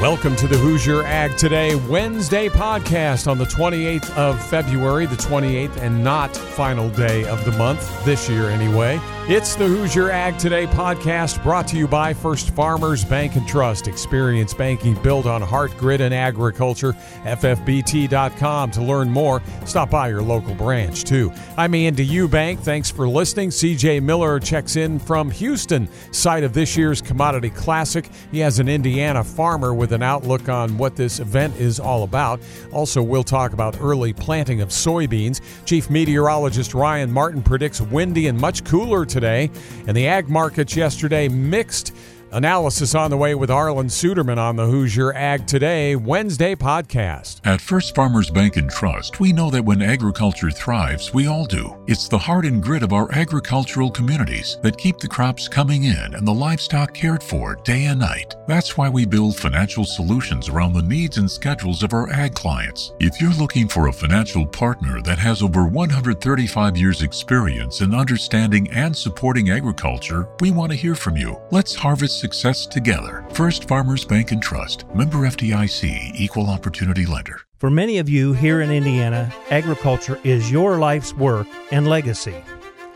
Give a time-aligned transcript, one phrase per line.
[0.00, 5.76] Welcome to the Hoosier Ag Today Wednesday podcast on the 28th of February, the 28th
[5.76, 8.98] and not final day of the month, this year anyway.
[9.28, 13.86] It's the Hoosier Ag Today podcast brought to you by First Farmers Bank and Trust.
[13.88, 16.94] Experience banking built on heart, grit, and agriculture.
[17.24, 19.42] FFBT.com to learn more.
[19.66, 21.30] Stop by your local branch too.
[21.58, 22.60] I'm Andy Eubank.
[22.60, 23.50] Thanks for listening.
[23.50, 28.08] CJ Miller checks in from Houston, site of this year's Commodity Classic.
[28.32, 32.40] He has an Indiana farmer with an outlook on what this event is all about.
[32.72, 35.40] Also, we'll talk about early planting of soybeans.
[35.64, 39.50] Chief Meteorologist Ryan Martin predicts windy and much cooler today.
[39.86, 41.94] And the ag markets yesterday mixed.
[42.32, 47.40] Analysis on the way with Arlan Suderman on the Hoosier Ag Today Wednesday podcast.
[47.44, 51.82] At First Farmers Bank and Trust, we know that when agriculture thrives, we all do.
[51.88, 56.14] It's the heart and grit of our agricultural communities that keep the crops coming in
[56.14, 58.36] and the livestock cared for day and night.
[58.46, 62.92] That's why we build financial solutions around the needs and schedules of our ag clients.
[63.00, 68.70] If you're looking for a financial partner that has over 135 years' experience in understanding
[68.70, 71.36] and supporting agriculture, we want to hear from you.
[71.50, 73.24] Let's harvest success together.
[73.30, 77.40] First Farmers Bank and Trust, member FDIC, equal opportunity lender.
[77.56, 82.36] For many of you here in Indiana, agriculture is your life's work and legacy.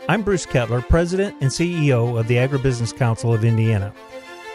[0.07, 3.91] I'm Bruce Kettler, President and CEO of the Agribusiness Council of Indiana.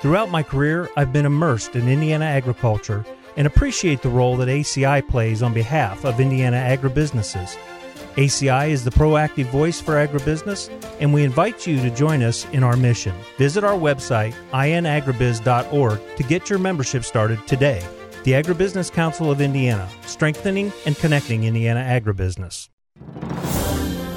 [0.01, 3.05] Throughout my career, I've been immersed in Indiana agriculture
[3.37, 7.57] and appreciate the role that ACI plays on behalf of Indiana agribusinesses.
[8.17, 10.69] ACI is the proactive voice for agribusiness,
[11.01, 13.15] and we invite you to join us in our mission.
[13.39, 17.87] Visit our website, inagribiz.org, to get your membership started today.
[18.25, 22.69] The Agribusiness Council of Indiana, strengthening and connecting Indiana agribusiness.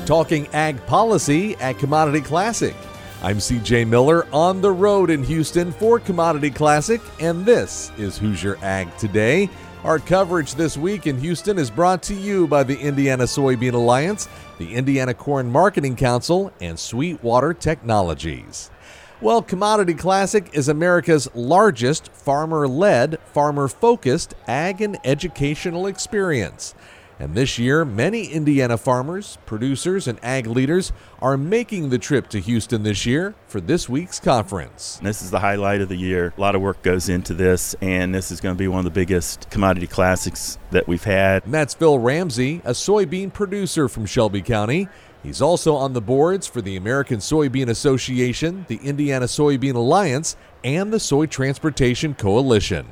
[0.05, 2.75] Talking ag policy at Commodity Classic.
[3.21, 8.58] I'm CJ Miller on the road in Houston for Commodity Classic, and this is Hoosier
[8.61, 9.49] Ag Today.
[9.84, 14.30] Our coverage this week in Houston is brought to you by the Indiana Soybean Alliance,
[14.58, 18.71] the Indiana Corn Marketing Council, and Sweetwater Technologies.
[19.20, 26.76] Well, Commodity Classic is America's largest farmer led, farmer focused ag and educational experience.
[27.20, 30.92] And this year, many Indiana farmers, producers, and ag leaders
[31.22, 35.00] are making the trip to Houston this year for this week's conference.
[35.02, 36.34] This is the highlight of the year.
[36.38, 38.86] A lot of work goes into this, and this is going to be one of
[38.86, 41.46] the biggest commodity classics that we've had.
[41.46, 44.90] And that's Phil Ramsey, a soybean producer from Shelby County.
[45.22, 50.36] He's also on the boards for the American Soybean Association, the Indiana Soybean Alliance,
[50.66, 52.86] and the Soy Transportation Coalition.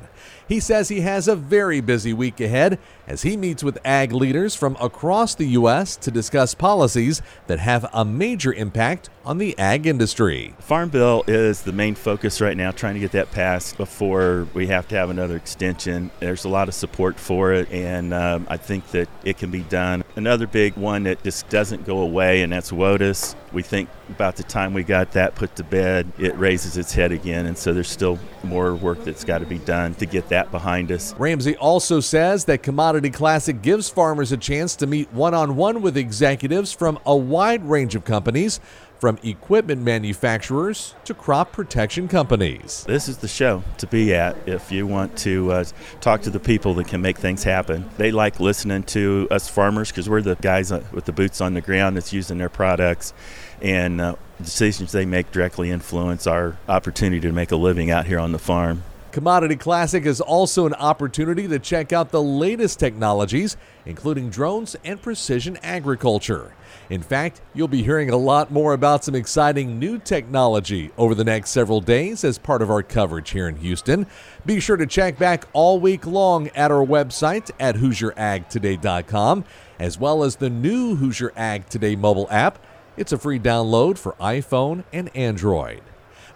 [0.48, 4.54] He says he has a very busy week ahead as he meets with ag leaders
[4.54, 5.96] from across the U.S.
[5.96, 10.54] to discuss policies that have a major impact on the ag industry.
[10.58, 14.66] Farm Bill is the main focus right now, trying to get that passed before we
[14.68, 16.10] have to have another extension.
[16.20, 19.62] There's a lot of support for it, and um, I think that it can be
[19.62, 20.04] done.
[20.16, 23.34] Another big one that just doesn't go away, and that's WOTUS.
[23.52, 27.12] We think about the time we got that put to bed, it raises its head
[27.12, 30.50] again, and so there's still more work that's got to be done to get that
[30.50, 31.14] behind us.
[31.18, 35.82] Ramsey also says that Commodity Classic gives farmers a chance to meet one on one
[35.82, 38.60] with executives from a wide range of companies
[39.02, 42.84] from equipment manufacturers to crop protection companies.
[42.86, 45.64] This is the show to be at if you want to uh,
[46.00, 47.90] talk to the people that can make things happen.
[47.96, 51.60] They like listening to us farmers because we're the guys with the boots on the
[51.60, 53.12] ground that's using their products,
[53.60, 58.20] and uh, decisions they make directly influence our opportunity to make a living out here
[58.20, 58.84] on the farm.
[59.12, 65.02] Commodity Classic is also an opportunity to check out the latest technologies, including drones and
[65.02, 66.54] precision agriculture.
[66.88, 71.24] In fact, you'll be hearing a lot more about some exciting new technology over the
[71.24, 74.06] next several days as part of our coverage here in Houston.
[74.46, 79.44] Be sure to check back all week long at our website at HoosierAgToday.com,
[79.78, 82.58] as well as the new Hoosier Ag Today mobile app.
[82.96, 85.82] It's a free download for iPhone and Android.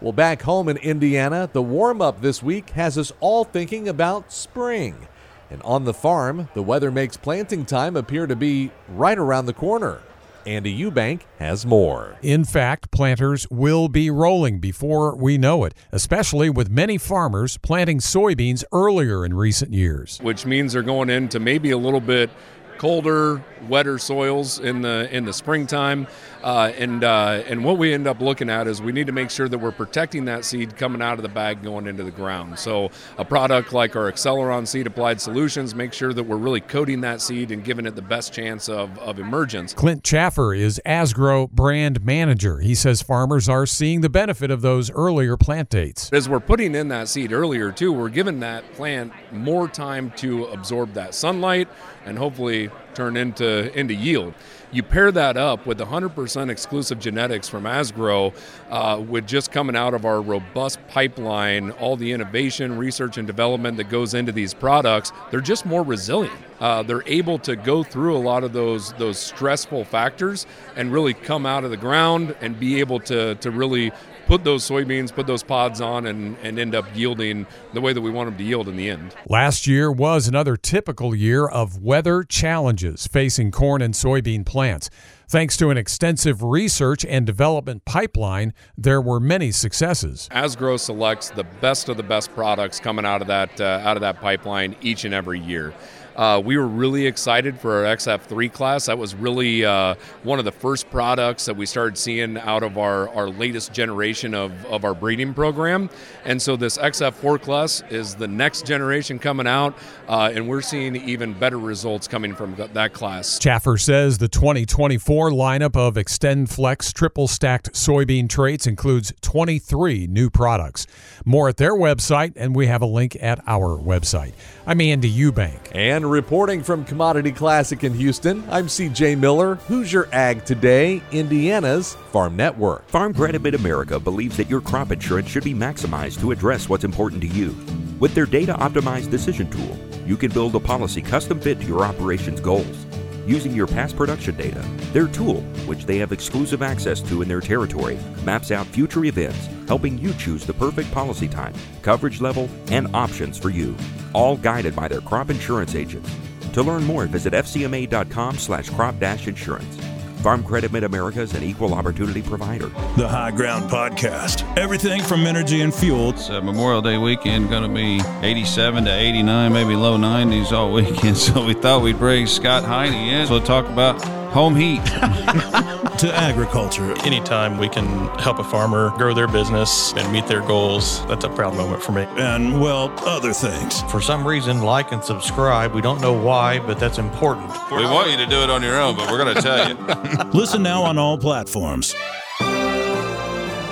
[0.01, 4.31] Well, back home in Indiana, the warm up this week has us all thinking about
[4.31, 5.09] spring.
[5.51, 9.55] And on the farm, the weather makes planting time appear to be right around the
[9.55, 10.01] corner.
[10.45, 12.17] Andy Eubank has more.
[12.23, 17.99] In fact, planters will be rolling before we know it, especially with many farmers planting
[17.99, 20.21] soybeans earlier in recent years.
[20.23, 22.31] Which means they're going into maybe a little bit
[22.79, 26.07] colder, wetter soils in the in the springtime.
[26.43, 29.31] Uh, and uh, and what we end up looking at is we need to make
[29.31, 32.59] sure that we're protecting that seed coming out of the bag going into the ground.
[32.59, 37.01] So a product like our Acceleron seed applied solutions make sure that we're really coating
[37.01, 39.75] that seed and giving it the best chance of, of emergence.
[39.75, 42.61] Clint Chaffer is Asgrow brand manager.
[42.61, 46.13] He says farmers are seeing the benefit of those earlier plant dates.
[46.13, 50.45] As we're putting in that seed earlier too, we're giving that plant more time to
[50.47, 51.69] absorb that sunlight
[52.05, 54.35] and hopefully turn into into yield.
[54.73, 58.35] You pair that up with 100% exclusive genetics from Asgrow,
[58.69, 63.77] uh, with just coming out of our robust pipeline, all the innovation, research, and development
[63.77, 66.37] that goes into these products, they're just more resilient.
[66.61, 71.15] Uh, they're able to go through a lot of those those stressful factors and really
[71.15, 73.93] come out of the ground and be able to to really
[74.27, 78.01] put those soybeans, put those pods on, and, and end up yielding the way that
[78.01, 79.15] we want them to yield in the end.
[79.29, 84.91] Last year was another typical year of weather challenges facing corn and soybean plants.
[85.29, 90.29] Thanks to an extensive research and development pipeline, there were many successes.
[90.31, 94.03] Asgrow selects the best of the best products coming out of that uh, out of
[94.03, 95.75] that pipeline each and every year.
[96.17, 98.87] Uh, we were really excited for our XF3 class.
[98.87, 102.79] That was really uh, one of the first products that we started seeing out of
[102.79, 105.91] our, our latest generation of, of our breeding program.
[106.25, 109.77] And so this XF4 class is the next generation coming out,
[110.09, 113.39] uh, and we're seeing even better results coming from th- that class.
[113.39, 120.87] Chaffer says the 2024 lineup of XtendFlex triple stacked soybean traits includes 23 new products.
[121.25, 124.33] More at their website, and we have a link at our website.
[124.67, 125.59] I'm Andy Eubank.
[125.73, 129.57] And reporting from Commodity Classic in Houston, I'm CJ Miller.
[129.57, 132.89] Hoosier Ag Today, Indiana's Farm Network.
[132.89, 136.85] Farm Credit Mid America believes that your crop insurance should be maximized to address what's
[136.85, 137.55] important to you.
[137.99, 141.85] With their data optimized decision tool, you can build a policy custom fit to your
[141.85, 142.87] operations goals.
[143.27, 147.41] Using your past production data, their tool, which they have exclusive access to in their
[147.41, 152.87] territory, maps out future events, helping you choose the perfect policy type, coverage level, and
[152.95, 153.75] options for you,
[154.13, 156.09] all guided by their crop insurance agents.
[156.53, 159.96] To learn more, visit fcma.com slash crop-insurance.
[160.27, 162.67] Farm Credit Mid America is an equal opportunity provider.
[162.97, 164.43] The High Ground Podcast.
[164.59, 166.11] Everything from energy and fuel.
[166.11, 170.73] It's uh, Memorial Day weekend, going to be 87 to 89, maybe low 90s all
[170.73, 171.17] weekend.
[171.27, 173.29] So we thought we'd bring Scott Heine in.
[173.29, 174.05] So talk about
[174.37, 174.85] home heat.
[175.99, 176.95] to agriculture.
[177.07, 177.87] Anytime we can
[178.19, 181.93] help a farmer grow their business and meet their goals, that's a proud moment for
[181.93, 182.03] me.
[182.19, 183.81] And, well, other things.
[183.91, 185.73] For some reason, like and subscribe.
[185.73, 187.49] We don't know why, but that's important.
[187.71, 190.31] We want you to do it on your own, but we're going to tell you.
[190.39, 191.95] Listen now on all platforms.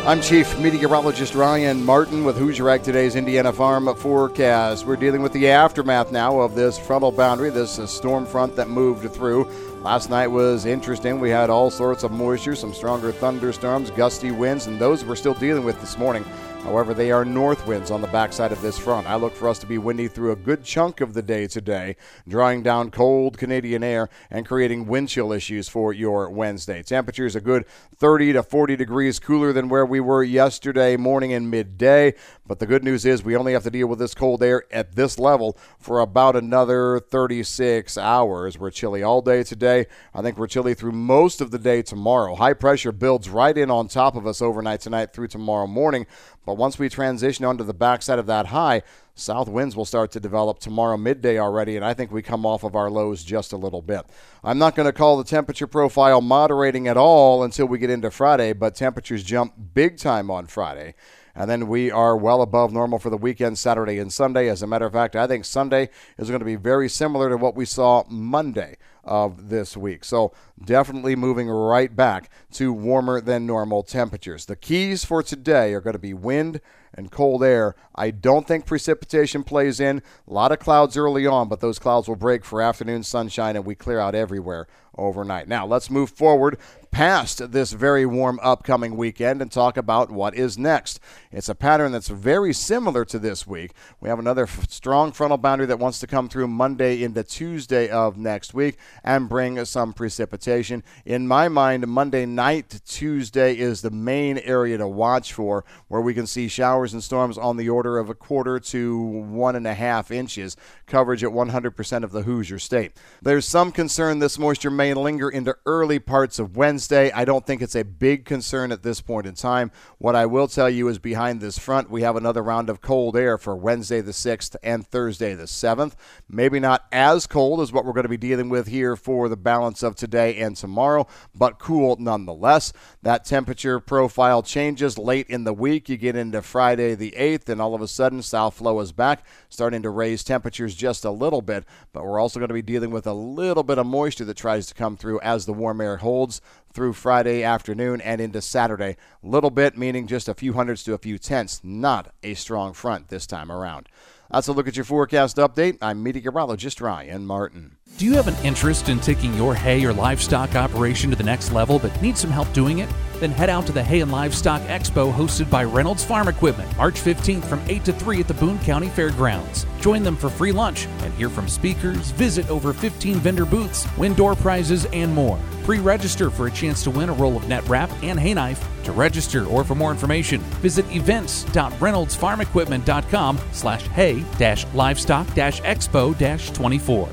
[0.06, 4.86] I'm Chief Meteorologist Ryan Martin with Hoosier Ag Today's Indiana Farm Forecast.
[4.86, 8.68] We're dealing with the aftermath now of this frontal boundary, this uh, storm front that
[8.68, 9.46] moved through.
[9.84, 11.20] Last night was interesting.
[11.20, 15.34] We had all sorts of moisture, some stronger thunderstorms, gusty winds, and those we're still
[15.34, 16.24] dealing with this morning.
[16.64, 19.06] However, they are north winds on the backside of this front.
[19.06, 21.94] I look for us to be windy through a good chunk of the day today,
[22.26, 26.82] drawing down cold Canadian air and creating wind chill issues for your Wednesday.
[26.82, 27.66] Temperatures a good
[27.96, 32.14] 30 to 40 degrees cooler than where we were yesterday morning and midday.
[32.46, 34.96] But the good news is we only have to deal with this cold air at
[34.96, 38.58] this level for about another 36 hours.
[38.58, 39.86] We're chilly all day today.
[40.14, 42.34] I think we're chilly through most of the day tomorrow.
[42.34, 46.06] High pressure builds right in on top of us overnight tonight through tomorrow morning.
[46.46, 48.82] But once we transition onto the backside of that high,
[49.14, 52.64] south winds will start to develop tomorrow midday already, and I think we come off
[52.64, 54.04] of our lows just a little bit.
[54.42, 58.10] I'm not going to call the temperature profile moderating at all until we get into
[58.10, 60.94] Friday, but temperatures jump big time on Friday.
[61.34, 64.48] And then we are well above normal for the weekend, Saturday and Sunday.
[64.48, 67.36] As a matter of fact, I think Sunday is going to be very similar to
[67.36, 70.04] what we saw Monday of this week.
[70.04, 70.32] So
[70.64, 74.46] definitely moving right back to warmer than normal temperatures.
[74.46, 76.60] The keys for today are going to be wind
[76.94, 77.74] and cold air.
[77.94, 80.02] I don't think precipitation plays in.
[80.28, 83.64] A lot of clouds early on, but those clouds will break for afternoon sunshine and
[83.64, 85.48] we clear out everywhere overnight.
[85.48, 86.58] Now, let's move forward
[86.94, 91.00] past this very warm upcoming weekend and talk about what is next.
[91.32, 93.72] It's a pattern that's very similar to this week.
[93.98, 97.88] We have another f- strong frontal boundary that wants to come through Monday into Tuesday
[97.88, 100.84] of next week and bring some precipitation.
[101.04, 106.00] In my mind, Monday night to Tuesday is the main area to watch for, where
[106.00, 109.66] we can see showers and storms on the order of a quarter to one and
[109.66, 112.92] a half inches, coverage at 100% of the Hoosier state.
[113.20, 117.10] There's some concern this moisture may may linger into early parts of Wednesday.
[117.12, 119.70] I don't think it's a big concern at this point in time.
[119.96, 123.16] What I will tell you is behind this front, we have another round of cold
[123.16, 125.94] air for Wednesday the 6th and Thursday the 7th.
[126.28, 129.38] Maybe not as cold as what we're going to be dealing with here for the
[129.38, 132.74] balance of today and tomorrow, but cool nonetheless.
[133.00, 135.88] That temperature profile changes late in the week.
[135.88, 139.24] You get into Friday the 8th, and all of a sudden, south flow is back,
[139.48, 141.64] starting to raise temperatures just a little bit.
[141.94, 144.66] But we're also going to be dealing with a little bit of moisture that tries
[144.66, 146.40] to come through as the warm air holds
[146.74, 148.96] through Friday afternoon and into Saturday.
[149.22, 153.08] Little bit, meaning just a few hundreds to a few tenths, not a strong front
[153.08, 153.88] this time around.
[154.30, 155.78] That's a look at your forecast update.
[155.80, 157.76] I'm meteorologist Ryan Martin.
[157.98, 161.52] Do you have an interest in taking your hay or livestock operation to the next
[161.52, 162.88] level but need some help doing it?
[163.20, 167.00] Then head out to the Hay and Livestock Expo hosted by Reynolds Farm Equipment, March
[167.00, 169.66] 15th from 8 to 3 at the Boone County Fairgrounds.
[169.80, 174.14] Join them for free lunch and hear from speakers, visit over 15 vendor booths, win
[174.14, 175.38] door prizes, and more.
[175.64, 178.62] Pre-register for a chance to win a roll of net wrap and hay knife.
[178.84, 186.50] To register or for more information, visit events.reynoldsfarmequipment.com slash hay dash livestock dash expo dash
[186.50, 187.08] 24.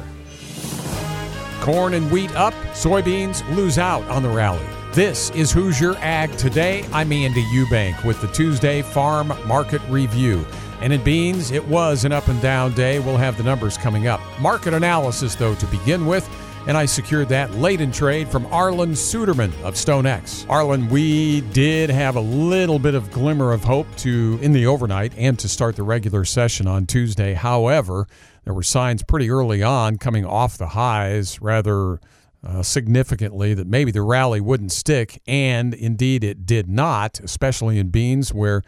[1.61, 4.59] Corn and wheat up, soybeans lose out on the rally.
[4.93, 6.83] This is Hoosier Ag Today.
[6.91, 10.45] I'm Andy Eubank with the Tuesday Farm Market Review.
[10.81, 12.99] And in beans, it was an up and down day.
[12.99, 14.19] We'll have the numbers coming up.
[14.41, 16.27] Market analysis, though, to begin with.
[16.67, 20.45] And I secured that late in trade from Arlan Suderman of StoneX.
[20.45, 25.11] Arlan, we did have a little bit of glimmer of hope to in the overnight
[25.17, 27.33] and to start the regular session on Tuesday.
[27.33, 28.05] However,
[28.45, 31.99] there were signs pretty early on coming off the highs rather
[32.45, 37.89] uh, significantly that maybe the rally wouldn't stick, and indeed it did not, especially in
[37.89, 38.61] beans where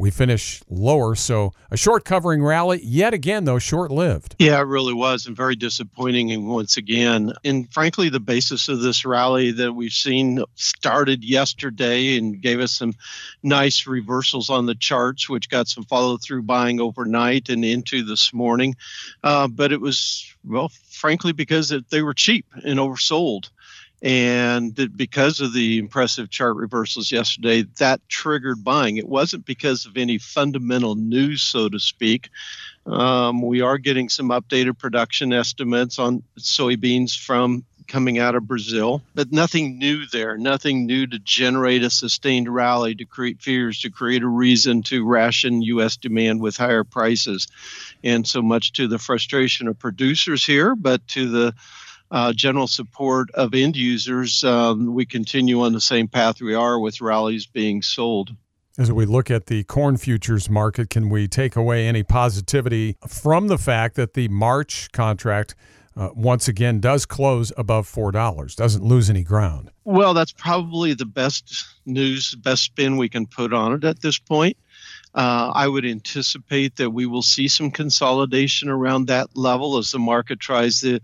[0.00, 1.14] we finish lower.
[1.14, 4.34] So a short covering rally, yet again, though, short lived.
[4.38, 7.34] Yeah, it really was, and very disappointing and once again.
[7.44, 12.72] And frankly, the basis of this rally that we've seen started yesterday and gave us
[12.72, 12.94] some
[13.42, 18.32] nice reversals on the charts, which got some follow through buying overnight and into this
[18.32, 18.76] morning.
[19.22, 23.50] Uh, but it was, well, frankly, because they were cheap and oversold.
[24.02, 28.96] And because of the impressive chart reversals yesterday, that triggered buying.
[28.96, 32.30] It wasn't because of any fundamental news, so to speak.
[32.86, 39.02] Um, we are getting some updated production estimates on soybeans from coming out of Brazil,
[39.14, 43.90] but nothing new there, nothing new to generate a sustained rally, to create fears, to
[43.90, 45.96] create a reason to ration U.S.
[45.96, 47.48] demand with higher prices.
[48.02, 51.54] And so much to the frustration of producers here, but to the
[52.10, 56.78] uh, general support of end users, um, we continue on the same path we are
[56.78, 58.34] with rallies being sold.
[58.78, 63.48] As we look at the corn futures market, can we take away any positivity from
[63.48, 65.54] the fact that the March contract
[65.96, 69.70] uh, once again does close above $4, doesn't lose any ground?
[69.84, 74.18] Well, that's probably the best news, best spin we can put on it at this
[74.18, 74.56] point.
[75.14, 79.98] Uh, I would anticipate that we will see some consolidation around that level as the
[79.98, 81.00] market tries to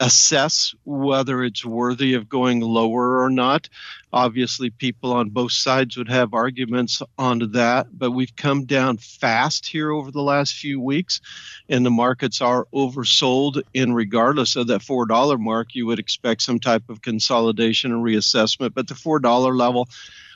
[0.00, 3.68] assess whether it's worthy of going lower or not.
[4.12, 9.66] Obviously, people on both sides would have arguments on that, but we've come down fast
[9.66, 11.20] here over the last few weeks,
[11.68, 13.62] and the markets are oversold.
[13.74, 18.74] And regardless of that $4 mark, you would expect some type of consolidation and reassessment.
[18.74, 19.88] But the $4 level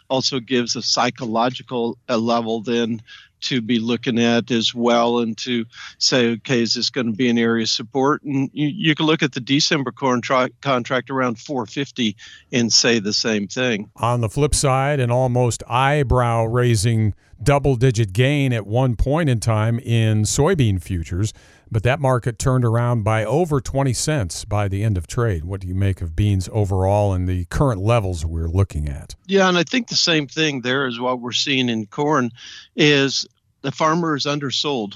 [0.08, 3.02] also gives a psychological level then
[3.40, 5.64] to be looking at as well and to
[5.98, 8.22] say, okay, is this going to be an area of support?
[8.22, 12.16] And you, you can look at the December contract, contract around 450
[12.52, 13.90] and say the same thing.
[13.96, 19.40] On the flip side, an almost eyebrow raising double digit gain at one point in
[19.40, 21.32] time in soybean futures
[21.70, 25.44] but that market turned around by over 20 cents by the end of trade.
[25.44, 29.14] What do you make of beans overall and the current levels we're looking at?
[29.26, 32.30] Yeah, and I think the same thing there is what we're seeing in corn
[32.76, 33.26] is
[33.62, 34.94] the farmer is undersold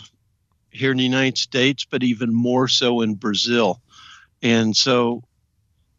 [0.70, 3.80] here in the United States, but even more so in Brazil.
[4.42, 5.22] And so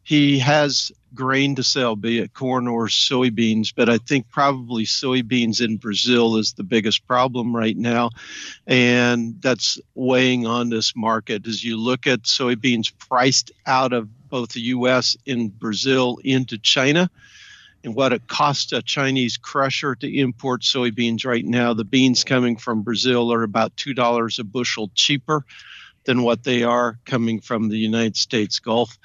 [0.02, 5.64] he has grain to sell, be it corn or soybeans, but I think probably soybeans
[5.64, 8.10] in Brazil is the biggest problem right now.
[8.66, 11.46] And that's weighing on this market.
[11.46, 17.10] As you look at soybeans priced out of both the US and Brazil into China,
[17.84, 22.56] and what it costs a Chinese crusher to import soybeans right now, the beans coming
[22.56, 25.44] from Brazil are about $2 a bushel cheaper
[26.04, 28.98] than what they are coming from the United States Gulf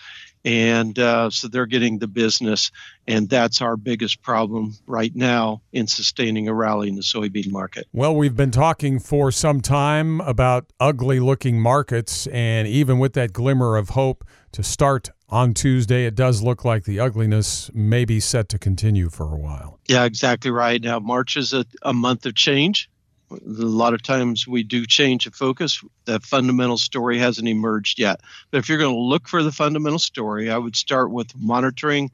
[0.46, 2.72] and uh, so they're getting the business
[3.08, 7.88] and that's our biggest problem right now in sustaining a rally in the soybean market
[7.93, 13.34] well we've been talking for some time about ugly looking markets and even with that
[13.34, 18.19] glimmer of hope to start on Tuesday, it does look like the ugliness may be
[18.19, 19.79] set to continue for a while.
[19.88, 20.81] Yeah, exactly right.
[20.81, 22.89] Now, March is a, a month of change.
[23.31, 25.83] A lot of times we do change the focus.
[26.05, 28.21] The fundamental story hasn't emerged yet.
[28.50, 32.12] But if you're going to look for the fundamental story, I would start with monitoring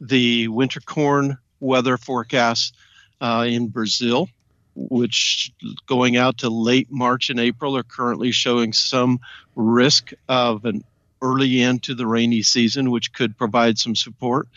[0.00, 2.72] the winter corn weather forecasts
[3.20, 4.28] uh, in Brazil,
[4.74, 5.52] which
[5.86, 9.20] going out to late March and April are currently showing some
[9.54, 10.84] risk of an
[11.20, 14.48] early end to the rainy season, which could provide some support.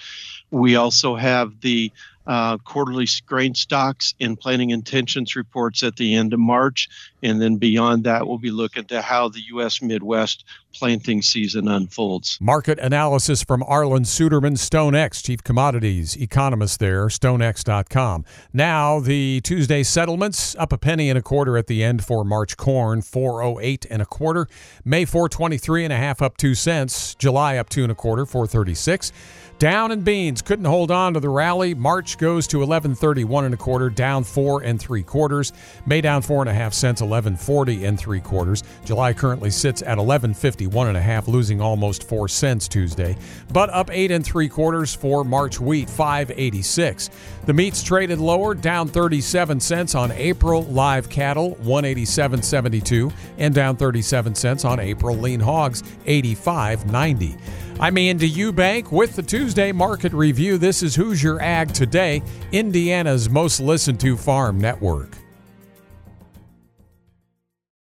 [0.52, 1.92] We also have the
[2.28, 6.90] uh, quarterly grain stocks and planting intentions reports at the end of March.
[7.26, 9.82] And then beyond that, we'll be looking to how the U.S.
[9.82, 12.38] Midwest planting season unfolds.
[12.40, 18.26] Market analysis from Arlan Suderman, StoneX, Chief Commodities Economist there, StoneX.com.
[18.54, 22.58] Now, the Tuesday settlements up a penny and a quarter at the end for March
[22.58, 24.48] corn, 408 and a quarter.
[24.84, 27.16] May 423 and a half up two cents.
[27.16, 29.12] July up two and a quarter, 436.
[29.58, 31.74] Down in beans, couldn't hold on to the rally.
[31.74, 35.54] March goes to 1131 and a quarter, down four and three quarters.
[35.86, 38.64] May down four and a half cents, 1140 and three quarters.
[38.84, 43.18] July currently sits at 1151 and a half, losing almost four cents Tuesday,
[43.52, 47.10] but up eight and three quarters for March wheat, 586.
[47.46, 54.36] The meats traded lower, down 37 cents on April live cattle, 187.72, and down 37
[54.36, 57.40] cents on April lean hogs, 85.90.
[57.78, 60.58] I'm Andy Eubank with the Tuesday Market Review.
[60.58, 65.25] This is Hoosier Ag Today, Indiana's most listened to farm network.